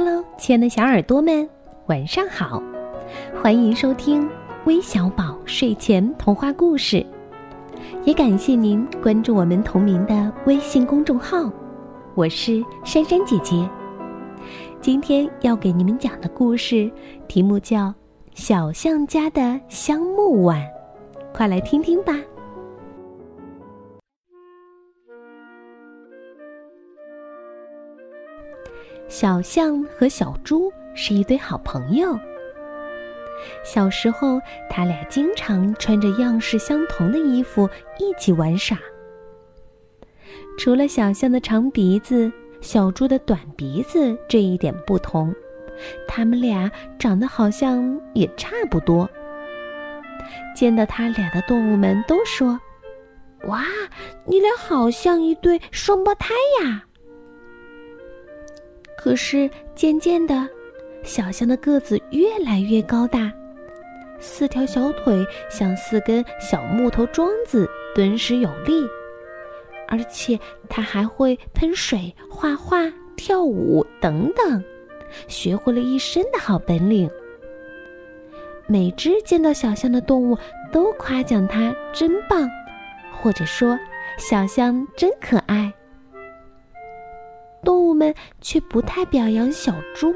[0.00, 1.50] Hello，亲爱的小耳朵们，
[1.86, 2.62] 晚上好！
[3.42, 4.30] 欢迎收听
[4.64, 7.04] 微小宝睡前童话故事，
[8.04, 11.50] 也感谢您关注我们同名的微信公众号。
[12.14, 13.68] 我是珊珊姐姐，
[14.80, 16.88] 今天要给你们讲的故事
[17.26, 17.86] 题目叫
[18.34, 20.60] 《小象家的香木碗》，
[21.34, 22.14] 快来听听吧。
[29.08, 32.18] 小象和小猪是一对好朋友。
[33.64, 37.68] 小时候，他俩经常穿着样式相同的衣服
[37.98, 38.76] 一起玩耍。
[40.58, 42.30] 除了小象的长鼻子、
[42.60, 45.34] 小猪的短鼻子这一点不同，
[46.06, 49.08] 他们俩长得好像也差不多。
[50.54, 52.58] 见到他俩的动物们都说
[53.46, 53.64] ：“哇，
[54.26, 56.84] 你俩好像一对双胞胎呀！”
[59.00, 60.46] 可是渐渐的，
[61.04, 63.32] 小象的个子越来越高大，
[64.18, 68.84] 四条小腿像四根小木头桩子，敦实有力。
[69.86, 70.38] 而且
[70.68, 74.62] 它还会喷水、画画、跳舞等等，
[75.28, 77.08] 学会了一身的好本领。
[78.66, 80.36] 每只见到小象的动物
[80.70, 82.50] 都夸奖它真棒，
[83.12, 83.78] 或者说
[84.18, 85.72] 小象真可爱。
[87.98, 90.14] 们却不太表扬小猪。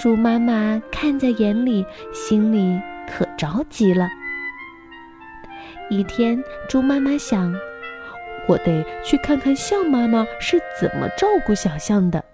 [0.00, 4.08] 猪妈妈看在眼里，心里可着急了。
[5.88, 7.54] 一天，猪妈妈想
[8.48, 12.24] ：“我得去看看象妈妈是怎么照顾小象的。”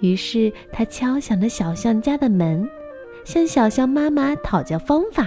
[0.00, 2.66] 于是，她敲响了小象家的门，
[3.24, 5.26] 向小象妈妈讨教方法。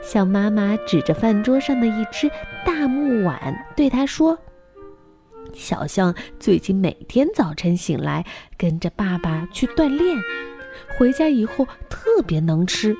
[0.00, 2.30] 象妈妈指着饭桌上的一只
[2.64, 4.38] 大木碗，对他说
[5.54, 8.24] ：“小象最近每天早晨醒来，
[8.56, 10.16] 跟着爸爸去锻炼，
[10.96, 12.96] 回家以后特别能吃。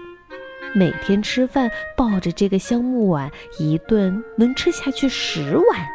[0.75, 5.87] 每天吃饭抱着这个香木碗，一顿能吃下去十碗。”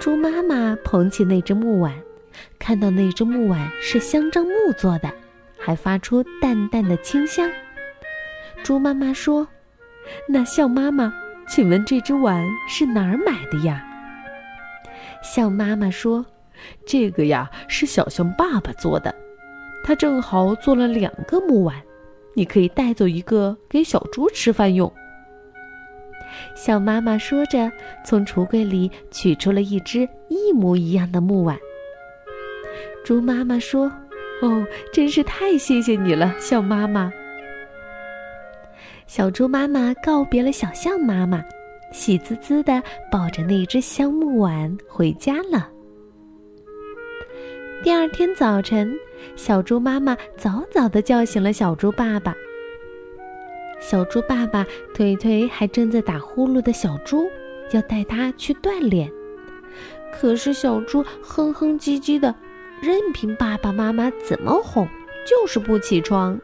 [0.00, 1.94] 猪妈妈捧起那只木碗，
[2.58, 5.10] 看到那只木碗是香樟木做的，
[5.58, 7.50] 还发出淡淡的清香。
[8.62, 9.48] 猪妈妈说
[10.28, 11.12] ：“那象妈妈，
[11.48, 13.86] 请问这只碗是哪儿买的呀？”
[15.22, 16.24] 象妈妈说
[16.86, 19.14] ：“这个呀是小象爸爸做的，
[19.84, 21.76] 他正好做了两个木碗，
[22.34, 24.92] 你可以带走一个给小猪吃饭用。”
[26.54, 27.70] 象妈妈说着，
[28.04, 31.58] 从橱柜里取出了一只一模一样的木碗。
[33.04, 33.90] 猪妈妈说
[34.40, 37.12] ：“哦，真是太谢谢你了，象妈妈。”
[39.08, 41.42] 小猪妈妈告别了小象妈妈，
[41.92, 45.68] 喜滋滋的抱着那只香木碗回家了。
[47.82, 48.94] 第二天早晨，
[49.36, 52.34] 小猪妈妈早早的叫醒了小猪爸爸。
[53.80, 57.26] 小猪爸爸推推还正在打呼噜的小猪，
[57.72, 59.10] 要带他去锻炼。
[60.12, 62.34] 可是小猪哼哼唧唧的，
[62.82, 64.86] 任凭爸爸妈妈怎么哄，
[65.26, 66.38] 就是不起床。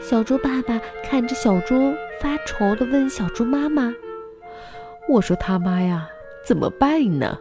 [0.00, 3.94] 小猪爸爸看着小猪，发愁的问小猪妈妈
[5.08, 6.08] ：“我说他妈呀，
[6.44, 7.38] 怎么办呢？”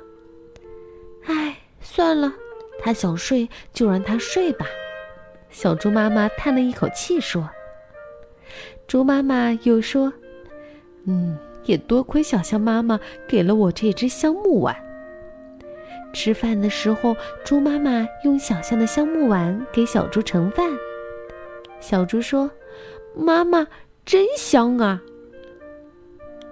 [1.25, 2.33] 哎，算了，
[2.79, 4.65] 他想睡就让他睡吧。
[5.49, 7.49] 小猪妈妈叹了一口气说。
[8.87, 10.11] 猪妈妈又说
[11.07, 14.75] ：“嗯，也多亏小象妈妈给了我这只香木碗。”
[16.13, 17.15] 吃饭的时候，
[17.45, 20.69] 猪妈妈用小象的香木碗给小猪盛饭。
[21.81, 22.49] 小猪说
[23.13, 23.67] ：“妈妈
[24.05, 25.01] 真香啊！”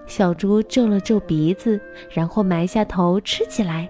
[0.05, 1.79] 小猪皱了皱鼻子，
[2.09, 3.89] 然后埋下头吃起来。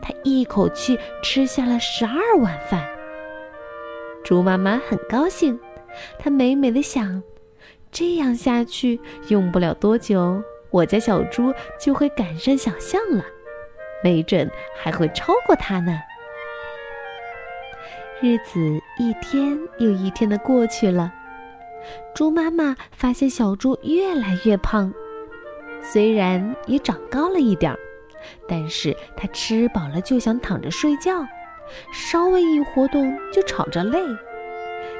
[0.00, 2.82] 他一口气吃下了十二碗饭。
[4.24, 5.60] 猪妈妈很高兴，
[6.18, 7.22] 她美美的想：
[7.92, 8.98] 这样下去，
[9.28, 13.22] 用不了多久，我家小猪就会赶上小象了，
[14.02, 16.00] 没准还会超过它呢。
[18.22, 21.12] 日子一天又一天的过去了，
[22.14, 24.92] 猪妈妈发现小猪越来越胖，
[25.82, 27.78] 虽然也长高了一点儿，
[28.48, 31.26] 但是它吃饱了就想躺着睡觉，
[31.92, 33.98] 稍微一活动就吵着累。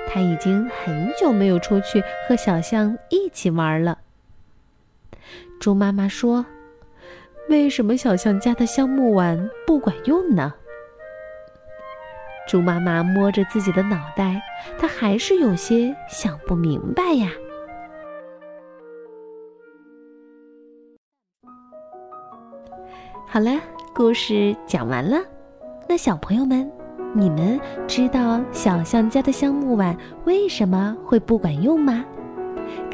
[0.09, 3.99] 它已经很久没有出去和小象一起玩了。
[5.61, 6.45] 猪妈妈说
[7.49, 10.53] ：“为什么小象家的香木碗不管用呢？”
[12.47, 14.41] 猪妈妈摸着自己的脑袋，
[14.79, 17.31] 她还是有些想不明白呀。
[23.27, 23.51] 好了，
[23.95, 25.19] 故事讲完了，
[25.89, 26.71] 那小朋友们，
[27.13, 27.59] 你们
[27.89, 32.05] 知道小象家的橡木碗为什么会不管用吗？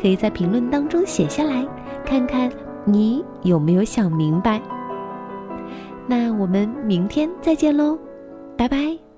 [0.00, 1.66] 可以在评论当中写下来，
[2.06, 2.50] 看看
[2.84, 4.60] 你有没有想明白。
[6.06, 7.98] 那我们明天再见喽，
[8.56, 9.09] 拜拜。